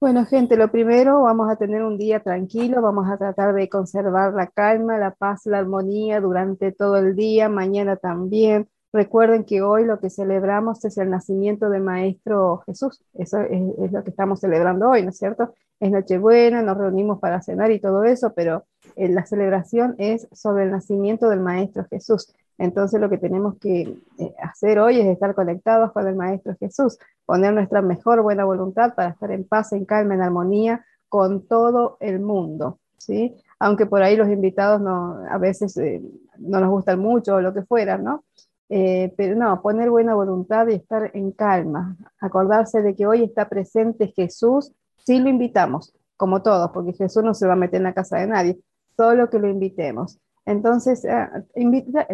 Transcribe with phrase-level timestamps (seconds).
[0.00, 4.32] Bueno, gente, lo primero, vamos a tener un día tranquilo, vamos a tratar de conservar
[4.32, 8.68] la calma, la paz, la armonía durante todo el día, mañana también.
[8.92, 14.04] Recuerden que hoy lo que celebramos es el nacimiento del Maestro Jesús, eso es, lo
[14.04, 15.52] que estamos celebrando hoy, ¿no es cierto?
[15.80, 20.62] Es Nochebuena, nos reunimos para cenar y todo eso, pero eh, la celebración es sobre
[20.64, 22.32] el nacimiento del Maestro Jesús.
[22.58, 26.98] Entonces lo que tenemos que eh, hacer hoy es estar conectados con el Maestro Jesús,
[27.24, 31.96] poner nuestra mejor buena voluntad para estar en paz, en calma, en armonía con todo
[32.00, 33.34] el mundo, ¿sí?
[33.60, 36.02] Aunque por ahí los invitados no, a veces eh,
[36.38, 38.24] no nos gustan mucho o lo que fuera, ¿no?
[38.68, 43.48] Eh, pero no, poner buena voluntad y estar en calma, acordarse de que hoy está
[43.48, 44.72] presente Jesús,
[45.06, 48.18] sí lo invitamos, como todos, porque Jesús no se va a meter en la casa
[48.18, 48.58] de nadie,
[48.96, 50.18] solo que lo invitemos.
[50.48, 51.28] Entonces, eh,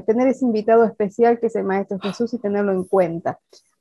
[0.06, 3.38] tener ese invitado especial que es el Maestro Jesús y tenerlo en cuenta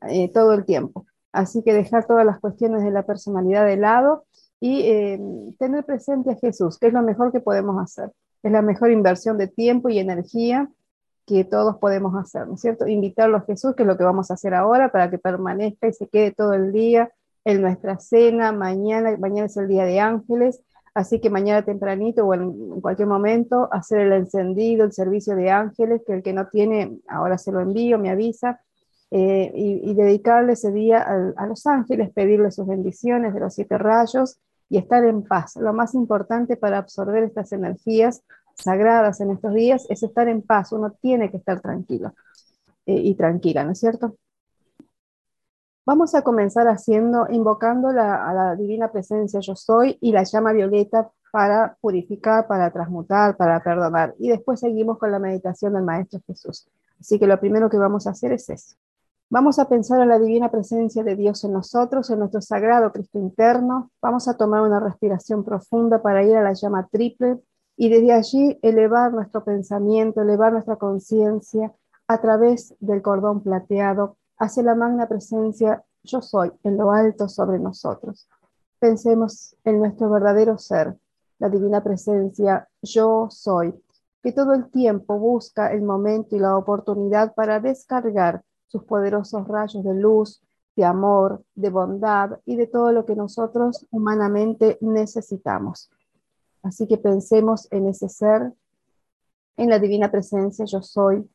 [0.08, 1.08] eh, todo el tiempo.
[1.32, 4.26] Así que dejar todas las cuestiones de la personalidad de lado
[4.60, 5.20] y eh,
[5.58, 8.12] tener presente a Jesús, que es lo mejor que podemos hacer.
[8.44, 10.70] Es la mejor inversión de tiempo y energía
[11.26, 12.88] que todos podemos hacer, ¿no es cierto?
[12.88, 15.94] Invitarlo a Jesús, que es lo que vamos a hacer ahora, para que permanezca y
[15.94, 17.10] se quede todo el día
[17.44, 18.52] en nuestra cena.
[18.52, 20.62] Mañana, mañana es el día de ángeles
[20.94, 26.02] Así que mañana tempranito o en, cualquier momento hacer el encendido, el servicio de ángeles,
[26.06, 28.62] que el que no tiene, ahora se lo envío, me avisa,
[29.10, 31.06] eh, y, dedicarle ese día
[31.38, 35.56] a, los ángeles, pedirle sus bendiciones de los siete rayos y estar en paz.
[35.56, 38.24] Lo más importante para absorber estas energías
[38.56, 40.72] sagradas en estos días es estar en paz.
[40.72, 42.14] Uno tiene que estar tranquilo
[42.88, 44.18] eh, y tranquila, ¿no es cierto?
[45.86, 50.54] Vamos a comenzar haciendo, invocando la, a la divina presencia yo soy y la llama
[50.54, 54.16] violeta para purificar, para transmutar, para perdonar.
[54.18, 56.70] Y después seguimos con la meditación del Maestro Jesús.
[57.00, 58.76] Así que lo primero que vamos a hacer es eso.
[59.30, 63.18] Vamos a pensar en la divina presencia de Dios en nosotros, en nuestro sagrado Cristo
[63.18, 63.92] interno.
[64.00, 67.40] Vamos a tomar una respiración profunda para ir a la llama triple
[67.76, 71.74] y desde allí elevar nuestro pensamiento, elevar nuestra conciencia
[72.08, 77.60] a través del cordón plateado hacia la magna presencia yo soy en lo alto sobre
[77.60, 78.28] nosotros.
[78.80, 80.98] Pensemos en nuestro verdadero ser,
[81.40, 83.74] la divina presencia yo soy,
[84.22, 89.84] que todo el tiempo busca el momento y la oportunidad para descargar sus poderosos rayos
[89.84, 90.42] de luz,
[90.76, 95.92] de amor, de bondad y de todo lo que nosotros humanamente necesitamos.
[96.64, 98.54] Así que pensemos en ese ser,
[99.58, 101.30] en la divina presencia yo soy,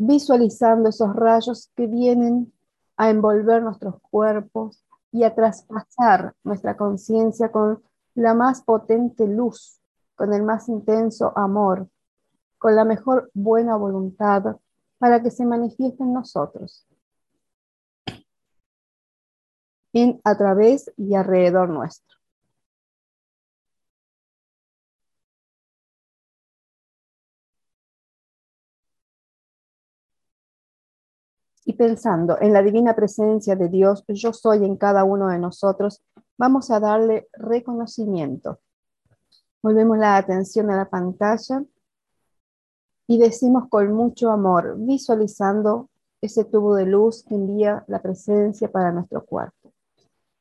[0.00, 2.50] visualizando esos rayos que vienen
[2.96, 7.82] a envolver nuestros cuerpos y a traspasar nuestra conciencia con
[8.14, 9.78] la más potente luz,
[10.14, 11.86] con el más intenso amor,
[12.56, 14.56] con la mejor buena voluntad
[14.98, 16.86] para que se manifieste en nosotros,
[19.92, 22.19] en, a través y alrededor nuestro.
[31.70, 36.02] Y pensando en la divina presencia de Dios, yo soy en cada uno de nosotros,
[36.36, 38.58] vamos a darle reconocimiento.
[39.62, 41.62] Volvemos la atención a la pantalla
[43.06, 45.88] y decimos con mucho amor, visualizando
[46.20, 49.72] ese tubo de luz que envía la presencia para nuestro cuerpo.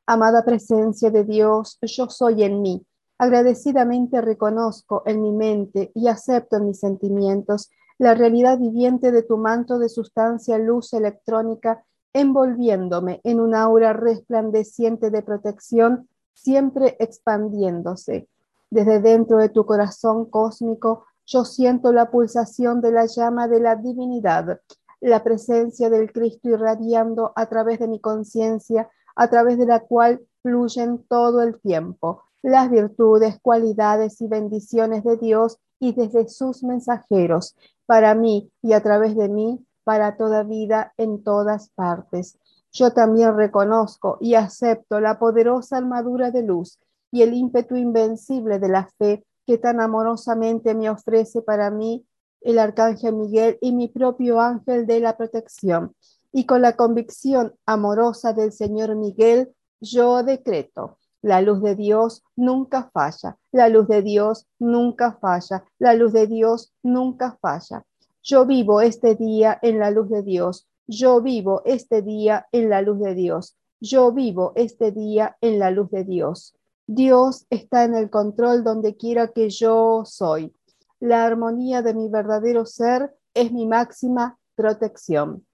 [0.07, 2.83] Amada presencia de Dios, yo soy en mí.
[3.19, 7.69] Agradecidamente reconozco en mi mente y acepto en mis sentimientos
[7.99, 11.83] la realidad viviente de tu manto de sustancia luz electrónica
[12.13, 18.27] envolviéndome en un aura resplandeciente de protección, siempre expandiéndose.
[18.71, 23.75] Desde dentro de tu corazón cósmico, yo siento la pulsación de la llama de la
[23.75, 24.61] divinidad,
[25.01, 30.21] la presencia del Cristo irradiando a través de mi conciencia, a través de la cual
[30.41, 37.55] fluyen todo el tiempo las virtudes, cualidades y bendiciones de Dios y desde sus mensajeros,
[37.89, 42.37] para mí y a través de mí, para toda vida en todas partes.
[42.71, 46.77] Yo también reconozco y acepto la poderosa armadura de luz
[47.11, 52.05] y el ímpetu invencible de la fe que tan amorosamente me ofrece para mí
[52.41, 55.95] el arcángel Miguel y mi propio ángel de la protección.
[56.31, 59.51] Y con la convicción amorosa del Señor Miguel,
[59.81, 65.93] yo decreto, la luz de Dios nunca falla, la luz de Dios nunca falla, la
[65.93, 67.83] luz de Dios nunca falla.
[68.23, 72.81] Yo vivo este día en la luz de Dios, yo vivo este día en la
[72.81, 76.55] luz de Dios, yo vivo este día en la luz de Dios.
[76.87, 80.53] Dios está en el control donde quiera que yo soy.
[80.99, 85.45] La armonía de mi verdadero ser es mi máxima protección.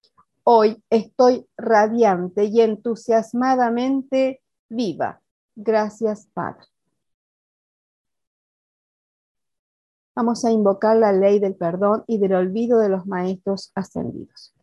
[0.43, 5.21] Hoy estoy radiante y entusiasmadamente viva.
[5.55, 6.65] Gracias, Padre.
[10.15, 14.53] Vamos a invocar la ley del perdón y del olvido de los maestros ascendidos.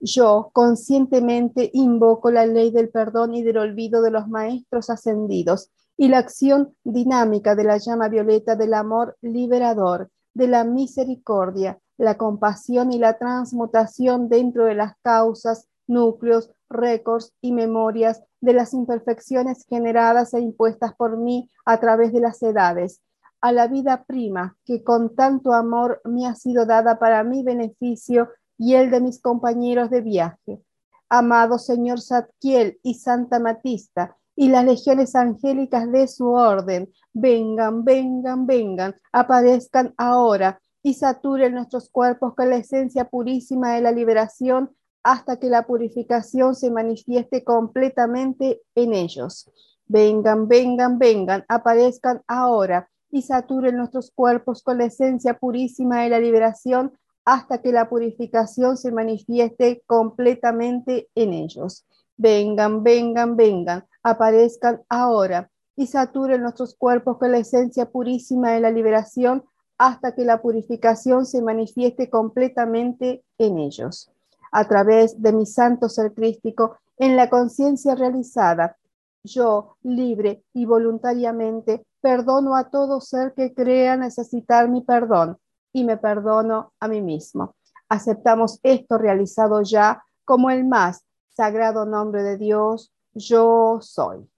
[0.00, 6.08] Yo conscientemente invoco la ley del perdón y del olvido de los maestros ascendidos y
[6.08, 12.92] la acción dinámica de la llama violeta del amor liberador, de la misericordia, la compasión
[12.92, 20.34] y la transmutación dentro de las causas, núcleos, récords y memorias de las imperfecciones generadas
[20.34, 23.02] e impuestas por mí a través de las edades,
[23.40, 28.30] a la vida prima que con tanto amor me ha sido dada para mi beneficio
[28.56, 30.60] y el de mis compañeros de viaje.
[31.08, 38.46] Amado Señor Satkiel y Santa Matista, y las legiones angélicas de su orden, vengan, vengan,
[38.46, 44.70] vengan, aparezcan ahora y saturen nuestros cuerpos con la esencia purísima de la liberación
[45.08, 49.50] hasta que la purificación se manifieste completamente en ellos.
[49.86, 56.20] Vengan, vengan, vengan, aparezcan ahora y saturen nuestros cuerpos con la esencia purísima de la
[56.20, 56.92] liberación
[57.24, 61.86] hasta que la purificación se manifieste completamente en ellos.
[62.18, 68.70] Vengan, vengan, vengan, aparezcan ahora y saturen nuestros cuerpos con la esencia purísima de la
[68.70, 69.42] liberación
[69.78, 74.12] hasta que la purificación se manifieste completamente en ellos.
[74.50, 78.76] A través de mi santo ser crístico, en la conciencia realizada,
[79.22, 85.38] yo, libre y voluntariamente, perdono a todo ser que crea necesitar mi perdón
[85.72, 87.54] y me perdono a mí mismo.
[87.88, 94.28] Aceptamos esto realizado ya como el más sagrado nombre de Dios, yo soy.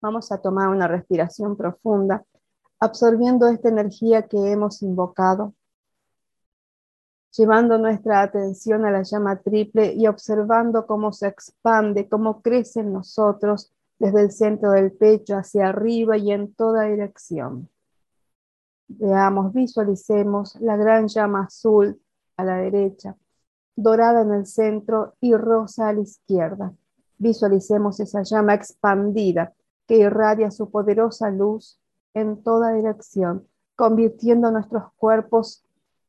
[0.00, 2.24] Vamos a tomar una respiración profunda,
[2.78, 5.54] absorbiendo esta energía que hemos invocado,
[7.36, 12.92] llevando nuestra atención a la llama triple y observando cómo se expande, cómo crece en
[12.92, 17.68] nosotros desde el centro del pecho hacia arriba y en toda dirección.
[18.88, 22.00] Veamos, visualicemos la gran llama azul
[22.36, 23.16] a la derecha,
[23.74, 26.72] dorada en el centro y rosa a la izquierda.
[27.18, 29.54] Visualicemos esa llama expandida
[29.86, 31.80] que irradia su poderosa luz
[32.14, 35.65] en toda dirección, convirtiendo nuestros cuerpos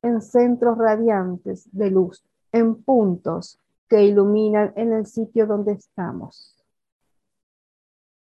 [0.08, 6.56] en centros radiantes de luz, en puntos que iluminan en el sitio donde estamos.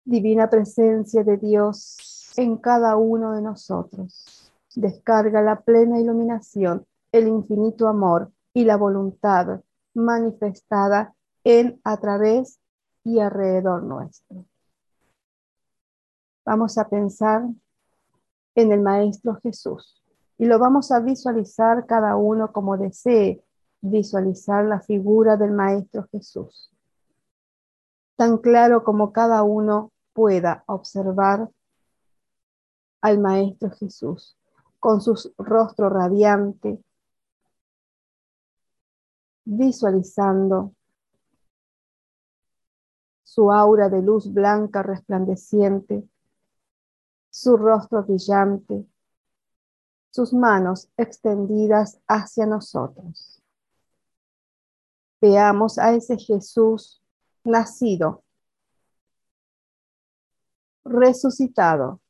[0.04, 4.52] Divina presencia de Dios en cada uno de nosotros.
[4.76, 9.62] Descarga la plena iluminación, el infinito amor y la voluntad
[9.94, 11.14] manifestada
[11.44, 12.60] en, a través
[13.04, 14.46] y alrededor nuestro.
[16.46, 17.44] Vamos a pensar
[18.56, 20.02] en el Maestro Jesús
[20.38, 23.44] y lo vamos a visualizar cada uno como desee
[23.82, 26.72] visualizar la figura del Maestro Jesús.
[28.16, 31.50] Tan claro como cada uno pueda observar
[33.02, 34.38] al Maestro Jesús
[34.80, 36.80] con su rostro radiante,
[39.46, 40.74] visualizando
[43.24, 46.08] su aura de luz blanca resplandeciente,
[47.30, 48.88] su rostro brillante,
[50.18, 53.40] sus manos extendidas hacia nosotros.
[55.22, 57.04] Veamos a ese Jesús
[57.44, 58.24] nacido,
[60.84, 62.02] resucitado,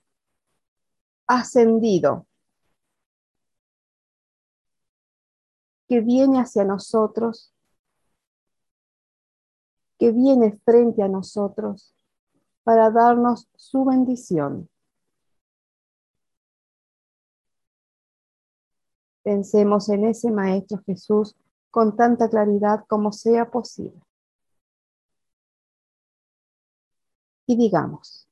[1.27, 2.25] ascendido,
[5.89, 7.53] que viene hacia nosotros
[9.99, 11.93] que viene frente a nosotros
[12.63, 14.69] para darnos su bendición.
[19.27, 21.35] Pensemos en ese Maestro Jesús
[21.69, 24.01] con tanta claridad como sea posible.
[27.45, 28.29] Y digamos,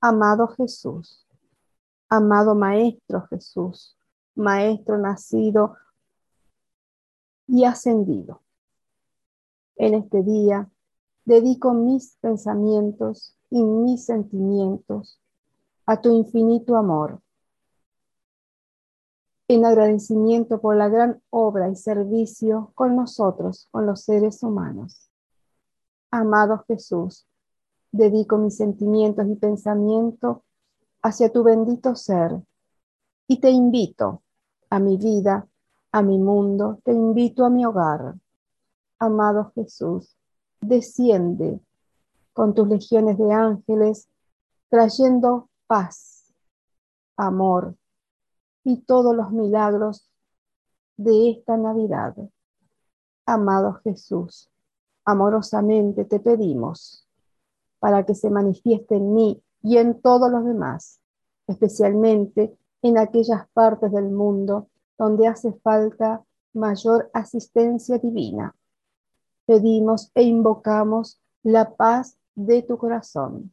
[0.00, 1.24] amado Jesús,
[2.08, 3.96] amado Maestro Jesús,
[4.34, 5.76] Maestro nacido
[7.46, 8.42] y ascendido
[9.76, 10.68] en este día
[11.24, 15.20] dedico mis pensamientos y mis sentimientos
[15.86, 17.22] a tu infinito amor.
[19.48, 25.08] En agradecimiento por la gran obra y servicio con nosotros, con los seres humanos.
[26.10, 27.26] Amado Jesús,
[27.92, 30.38] dedico mis sentimientos y pensamientos
[31.02, 32.40] hacia tu bendito ser
[33.28, 34.22] y te invito
[34.70, 35.46] a mi vida,
[35.92, 38.16] a mi mundo, te invito a mi hogar
[38.98, 40.16] amado Jesús,
[40.60, 41.60] desciende
[42.32, 44.08] con tus legiones de ángeles,
[44.68, 46.32] trayendo paz,
[47.16, 47.76] amor
[48.66, 50.10] y todos los milagros
[50.96, 52.16] de esta Navidad.
[53.24, 54.50] Amado Jesús,
[55.04, 57.06] amorosamente te pedimos
[57.78, 61.00] para que se manifieste en mí y en todos los demás,
[61.46, 64.68] especialmente en aquellas partes del mundo
[64.98, 68.52] donde hace falta mayor asistencia divina.
[69.44, 73.52] Pedimos e invocamos la paz de tu corazón,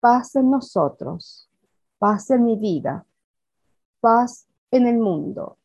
[0.00, 1.50] paz en nosotros,
[1.98, 3.04] paz en mi vida,
[4.00, 5.56] paz en el mundo,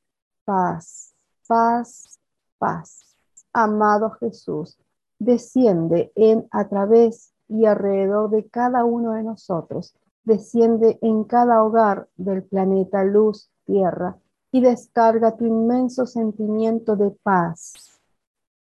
[0.45, 1.13] paz,
[1.47, 2.19] paz,
[2.57, 3.15] paz.
[3.53, 4.77] Amado Jesús,
[5.19, 12.07] desciende en, a través y alrededor de cada uno de nosotros, desciende en cada hogar
[12.15, 14.17] del planeta luz, tierra,
[14.51, 17.99] y descarga tu inmenso sentimiento de paz,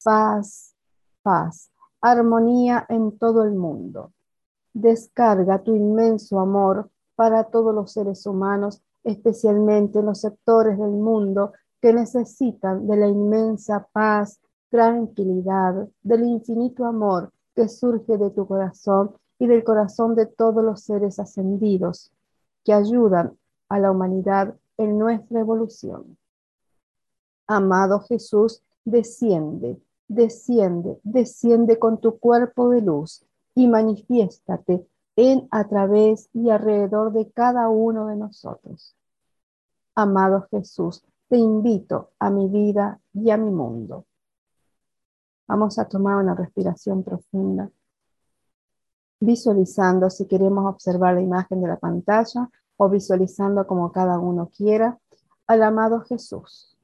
[0.04, 0.76] paz,
[1.22, 1.70] paz,
[2.02, 4.12] armonía en todo el mundo.
[4.74, 11.54] Descarga tu inmenso amor para todos los seres humanos, especialmente en los sectores del mundo
[11.82, 14.40] que necesitan de la inmensa paz,
[14.70, 20.82] tranquilidad, del infinito amor que surge de tu corazón y del corazón de todos los
[20.82, 22.12] seres ascendidos
[22.64, 23.38] que ayudan
[23.70, 26.18] a la humanidad en nuestra evolución.
[27.48, 33.26] Amado Jesús, desciende, desciende, desciende con tu cuerpo de luz
[33.56, 34.86] y manifiéstate
[35.18, 38.96] en, a través y alrededor de cada uno de nosotros.
[39.96, 44.06] Amado Jesús, te invito a mi vida y a mi mundo.
[45.48, 47.70] Vamos a tomar una respiración profunda,
[49.20, 55.00] visualizando si queremos observar la imagen de la pantalla o visualizando como cada uno quiera
[55.48, 56.78] al amado Jesús,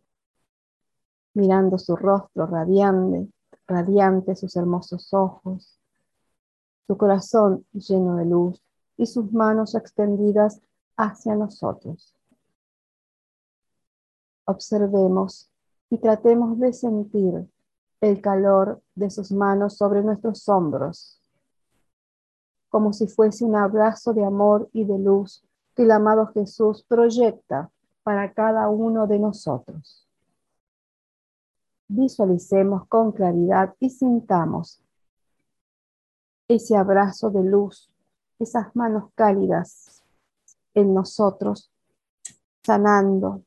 [1.35, 3.27] mirando su rostro radiante,
[3.67, 5.82] radiante, sus hermosos ojos,
[6.87, 8.61] su corazón lleno de luz
[8.97, 10.61] y sus manos extendidas
[10.97, 12.13] hacia nosotros
[14.45, 15.49] observemos
[15.89, 17.47] y tratemos de sentir
[18.01, 21.21] el calor de sus manos sobre nuestros hombros,
[22.69, 25.43] como si fuese un abrazo de amor y de luz
[25.75, 27.71] que el amado Jesús proyecta
[28.03, 30.07] para cada uno de nosotros.
[31.87, 34.82] Visualicemos con claridad y sintamos
[36.47, 37.89] ese abrazo de luz,
[38.39, 40.03] esas manos cálidas
[40.73, 41.71] en nosotros,
[42.63, 43.43] sanando,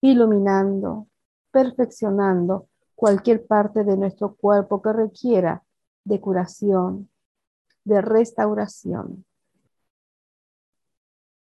[0.00, 1.06] iluminando,
[1.50, 5.62] perfeccionando cualquier parte de nuestro cuerpo que requiera
[6.04, 7.08] de curación,
[7.84, 9.24] de restauración.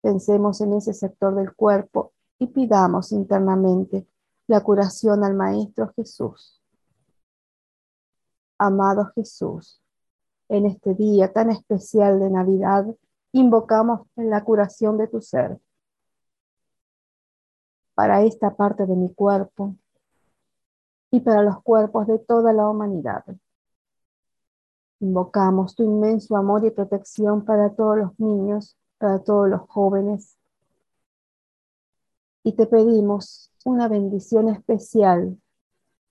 [0.00, 4.06] Pensemos en ese sector del cuerpo y pidamos internamente
[4.46, 6.55] la curación al Maestro Jesús.
[8.58, 9.82] Amado Jesús,
[10.48, 12.86] en este día tan especial de Navidad,
[13.32, 15.58] invocamos la curación de tu ser
[17.94, 19.74] para esta parte de mi cuerpo
[21.10, 23.24] y para los cuerpos de toda la humanidad.
[25.00, 30.36] Invocamos tu inmenso amor y protección para todos los niños, para todos los jóvenes.
[32.42, 35.38] Y te pedimos una bendición especial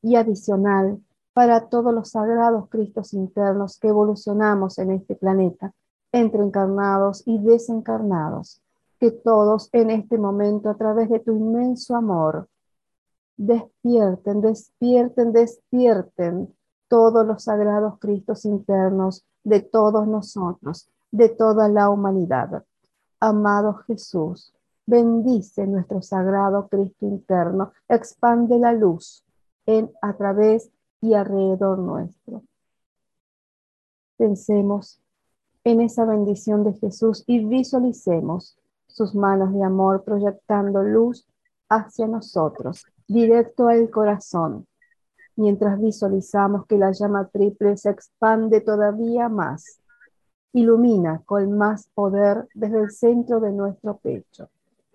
[0.02, 1.05] y adicional
[1.36, 5.74] para todos los sagrados Cristos internos que evolucionamos en este planeta,
[6.14, 8.62] entre encarnados y desencarnados
[9.02, 12.48] que todos en este momento, a través de tu inmenso amor,
[13.36, 16.56] despierten, despierten, despierten
[16.88, 22.64] todos los sagrados Cristos internos de todos nosotros, de toda la humanidad.
[23.20, 24.54] Amado Jesús,
[24.86, 29.26] bendice nuestro sagrado Cristo interno, expande la luz
[29.66, 30.72] en, a través
[31.06, 32.44] y alrededor nuestro.
[34.18, 35.00] Pensemos
[35.64, 38.58] en esa bendición de Jesús y visualicemos
[38.88, 41.28] sus manos de amor proyectando luz
[41.70, 44.68] hacia nosotros, directo al corazón,
[45.36, 49.80] mientras visualizamos que la llama triple se expande todavía más,
[50.54, 54.50] ilumina con más poder desde el centro de nuestro pecho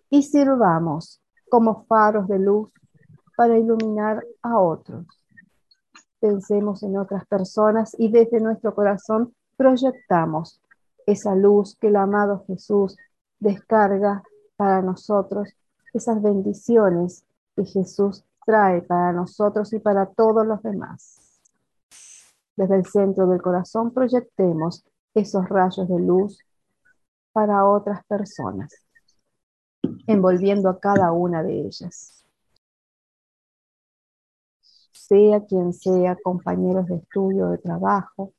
[0.08, 2.70] y sirvamos como faros de luz
[3.36, 5.19] para iluminar a otros.
[6.20, 10.60] Pensemos en otras personas y desde nuestro corazón proyectamos
[11.06, 12.96] esa luz que el amado Jesús
[13.38, 14.22] descarga
[14.56, 15.48] para nosotros
[15.94, 17.24] esas bendiciones
[17.56, 21.40] que Jesús trae para nosotros y para todos los demás.
[22.56, 24.84] Desde el centro del corazón proyectemos
[25.14, 26.38] esos rayos de luz
[27.32, 28.74] para otras personas,
[30.06, 32.19] envolviendo a cada una de ellas.
[35.10, 38.32] Sea quien sea, compañeros de estudio, de trabajo,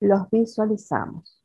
[0.00, 1.40] los visualizamos.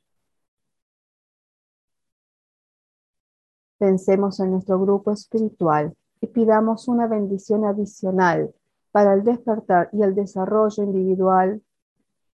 [3.77, 8.51] Pensemos en nuestro grupo espiritual y pidamos una bendición adicional
[8.91, 11.61] para el despertar y el desarrollo individual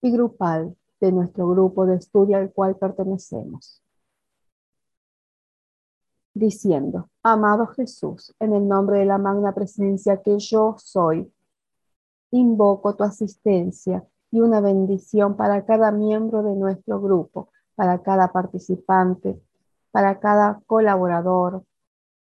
[0.01, 3.84] y grupal de nuestro grupo de estudio al cual pertenecemos.
[6.37, 11.33] Diciendo, amado Jesús, en el nombre de la magna presencia que yo soy,
[12.33, 19.41] invoco tu asistencia y una bendición para cada miembro de nuestro grupo, para cada participante,
[19.93, 21.63] para cada colaborador,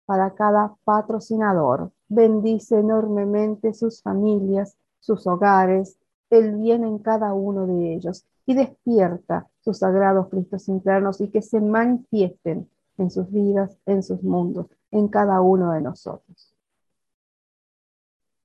[0.06, 1.92] para cada patrocinador.
[2.08, 5.98] Bendice enormemente sus familias, sus hogares,
[6.30, 11.42] el bien en cada uno de ellos y despierta sus sagrados Cristos internos y que
[11.42, 16.54] se manifiesten en sus vidas, en sus mundos, en cada uno de nosotros.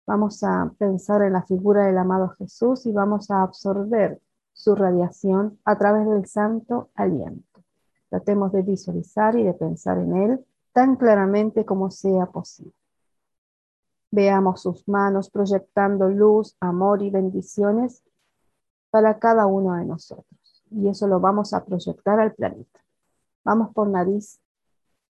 [0.06, 4.20] Vamos a pensar en la figura del amado Jesús y vamos a absorber
[4.52, 7.62] su radiación a través del santo aliento.
[8.08, 12.74] Tratemos de visualizar y de pensar en él tan claramente como sea posible.
[14.10, 18.02] Veamos sus manos proyectando luz, amor y bendiciones
[18.90, 20.64] para cada uno de nosotros.
[20.70, 22.80] Y eso lo vamos a proyectar al planeta.
[23.44, 24.40] Vamos por nariz,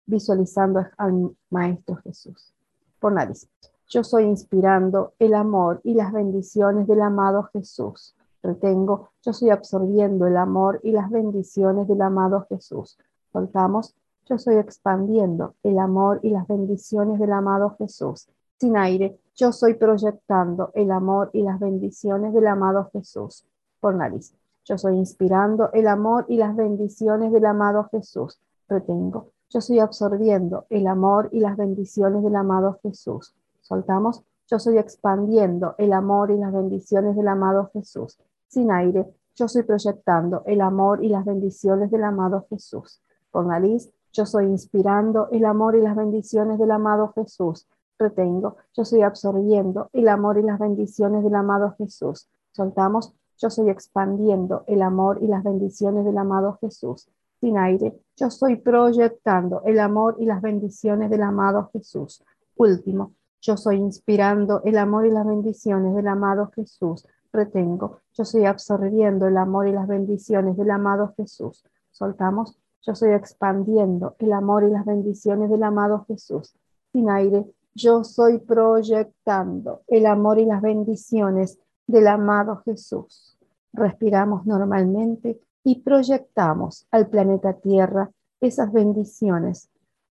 [0.06, 2.54] visualizando al Maestro Jesús.
[3.00, 3.50] Por nariz.
[3.90, 8.16] Yo soy inspirando el amor y las bendiciones del amado Jesús.
[8.42, 12.98] Retengo, yo soy absorbiendo el amor y las bendiciones del amado Jesús.
[13.32, 18.28] Soltamos, yo soy expandiendo el amor y las bendiciones del amado Jesús.
[18.60, 23.46] Sin aire, yo soy proyectando el amor y las bendiciones del amado Jesús.
[23.80, 24.34] Por nariz,
[24.66, 28.40] yo soy inspirando el amor y las bendiciones del amado Jesús.
[28.68, 34.78] Retengo, yo soy absorbiendo el amor y las bendiciones del amado Jesús soltamos, yo soy
[34.78, 38.20] expandiendo el amor y las bendiciones del amado Jesús.
[38.48, 43.02] Sin aire, yo soy proyectando el amor y las bendiciones del amado Jesús.
[43.32, 47.68] Por nariz, yo soy inspirando el amor y las bendiciones del amado Jesús.
[47.98, 52.30] Retengo, yo soy absorbiendo el amor y las bendiciones del amado Jesús.
[52.52, 57.10] Soltamos, yo soy expandiendo el amor y las bendiciones del amado Jesús.
[57.40, 62.24] Sin aire, yo soy proyectando el amor y las bendiciones del amado Jesús.
[62.56, 67.06] Último, yo soy inspirando el amor y las bendiciones del amado Jesús.
[67.34, 68.00] Retengo.
[68.14, 71.66] Yo soy absorbiendo el amor y las bendiciones del amado Jesús.
[71.92, 72.58] Soltamos.
[72.84, 76.56] Yo soy expandiendo el amor y las bendiciones del amado Jesús.
[76.94, 77.46] Sin aire.
[77.76, 83.38] Yo soy proyectando el amor y las bendiciones del amado Jesús.
[83.74, 89.70] Respiramos normalmente y proyectamos al planeta Tierra esas bendiciones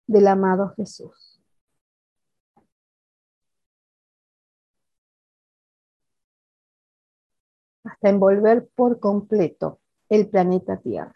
[0.08, 1.32] del amado Jesús.
[7.84, 9.80] hasta envolver por completo
[10.10, 11.16] el planeta Tierra.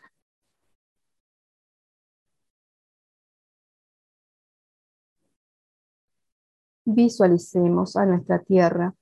[6.86, 8.94] Visualicemos a nuestra Tierra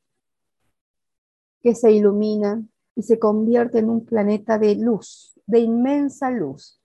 [1.63, 2.62] que se ilumina
[2.93, 6.80] y se convierte en un planeta de luz, de inmensa luz,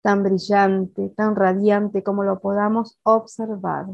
[0.00, 3.86] tan brillante, tan radiante como lo podamos observar,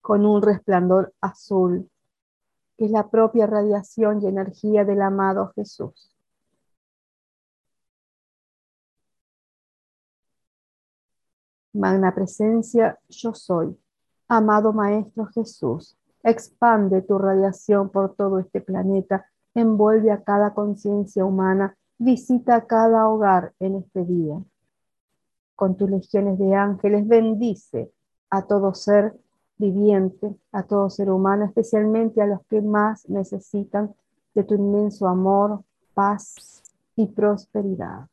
[0.00, 1.88] con un resplandor azul,
[2.76, 6.16] que es la propia radiación y energía del amado Jesús.
[11.74, 13.78] Magna presencia, yo soy.
[14.28, 21.76] Amado Maestro Jesús, expande tu radiación por todo este planeta, envuelve a cada conciencia humana,
[21.98, 24.42] visita cada hogar en este día.
[25.56, 27.92] Con tus legiones de ángeles, bendice
[28.30, 29.14] a todo ser
[29.58, 33.94] viviente, a todo ser humano, especialmente a los que más necesitan
[34.34, 35.62] de tu inmenso amor,
[35.94, 36.62] paz
[36.96, 38.08] y prosperidad.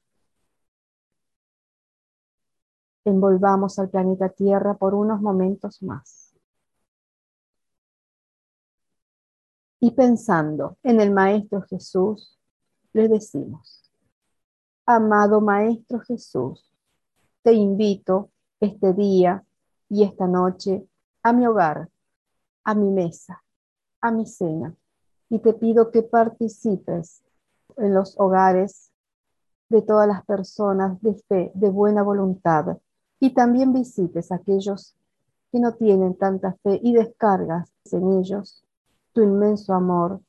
[3.05, 6.18] Envolvamos al planeta Tierra por unos momentos más.
[9.81, 12.37] Y pensando en el Maestro Jesús,
[12.91, 13.89] le decimos,
[14.85, 16.69] amado Maestro Jesús,
[17.43, 19.45] te invito este día
[19.87, 20.85] y esta noche
[21.23, 21.89] a mi hogar,
[22.65, 23.41] a mi mesa,
[24.01, 24.75] a mi cena.
[25.29, 27.23] Y te pido que participes
[27.77, 28.91] en los hogares
[29.69, 32.77] de todas las personas de fe, de buena voluntad.
[33.19, 34.97] Y también visites a aquellos
[35.51, 38.65] que no tienen tanta fe y descargas en ellos
[39.13, 40.21] tu inmenso amor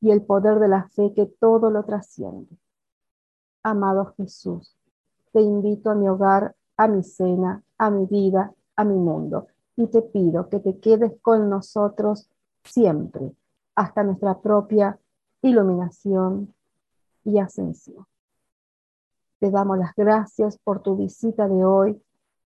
[0.00, 2.56] y el poder de la fe que todo lo trasciende.
[3.62, 4.76] Amado Jesús,
[5.32, 9.88] te invito a mi hogar, a mi cena, a mi vida, a mi mundo y
[9.88, 12.28] te pido que te quedes con nosotros
[12.64, 13.32] siempre
[13.74, 14.98] hasta nuestra propia
[15.42, 16.54] iluminación
[17.24, 18.06] y ascensión.
[19.38, 22.02] Te damos las gracias por tu visita de hoy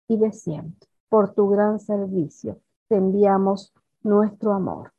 [0.07, 3.73] y de siempre, por tu gran servicio te enviamos
[4.05, 4.93] nuestro amor.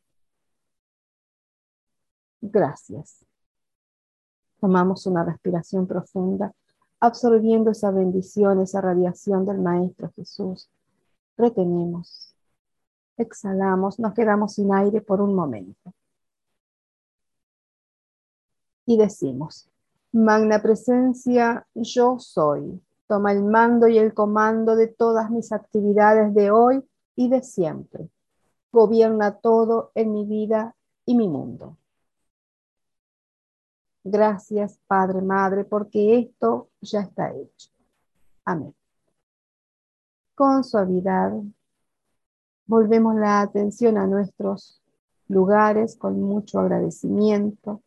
[2.40, 3.24] Gracias.
[4.60, 6.52] Tomamos una respiración profunda,
[6.98, 10.68] absorbiendo esa bendición, esa radiación del Maestro Jesús.
[11.36, 12.34] Retenemos.
[13.16, 15.94] Exhalamos, nos quedamos sin aire por un momento.
[18.86, 19.68] Y decimos,
[20.12, 22.82] Magna presencia, yo soy.
[23.06, 28.10] Toma el mando y el comando de todas mis actividades de hoy y de siempre.
[28.76, 31.78] Gobierna todo en mi vida y mi mundo.
[34.04, 37.70] Gracias, Padre, Madre, porque esto ya está hecho.
[38.44, 38.74] Amén.
[40.34, 41.32] Con suavidad,
[42.66, 44.82] volvemos la atención a nuestros
[45.28, 47.80] lugares con mucho agradecimiento,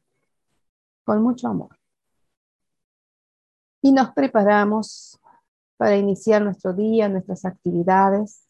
[1.04, 1.78] con mucho amor.
[3.84, 5.20] Y nos preparamos
[5.78, 8.49] para iniciar nuestro día, nuestras actividades,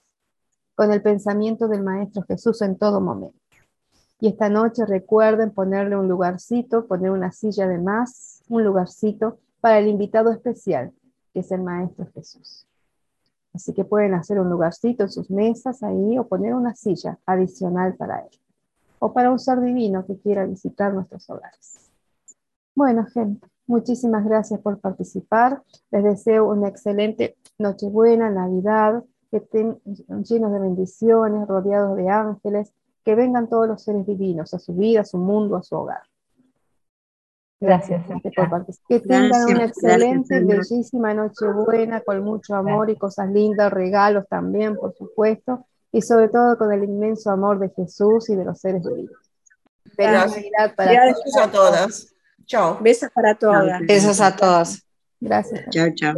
[0.80, 3.38] con el pensamiento del Maestro Jesús en todo momento.
[4.22, 9.80] Y esta noche recuerden ponerle un lugarcito, poner una silla de más, un lugarcito para
[9.80, 10.94] el invitado especial,
[11.34, 12.66] que es el Maestro Jesús.
[13.54, 17.96] Así que pueden hacer un lugarcito en sus mesas ahí o poner una silla adicional
[17.96, 18.40] para él.
[19.00, 21.92] O para un ser divino que quiera visitar nuestros hogares.
[22.74, 25.62] Bueno, gente, muchísimas gracias por participar.
[25.92, 33.16] Les deseo una excelente Nochebuena, Navidad, que estén llenos de bendiciones, rodeados de ángeles que
[33.16, 36.02] vengan todos los seres divinos a su vida, a su mundo, a su hogar.
[37.60, 38.06] Gracias.
[38.88, 44.78] Que tengan una excelente, bellísima noche buena, con mucho amor y cosas lindas, regalos también,
[44.78, 48.84] por supuesto, y sobre todo con el inmenso amor de Jesús y de los seres
[48.84, 49.18] divinos.
[49.96, 52.16] Feliz Navidad para Gracias a todas.
[52.46, 52.78] Chao.
[52.82, 53.82] Besos para todas.
[53.82, 54.84] Besos a todos.
[55.20, 55.66] Gracias.
[55.72, 56.14] Chao, chao.